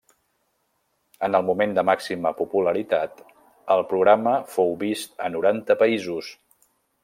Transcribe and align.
En 1.27 1.37
el 1.39 1.43
moment 1.49 1.75
de 1.79 1.83
màxima 1.89 2.31
popularitat 2.39 3.21
el 3.77 3.85
programa 3.93 4.35
fou 4.57 4.75
vist 4.87 5.17
a 5.29 5.33
noranta 5.37 5.81
països. 5.87 6.35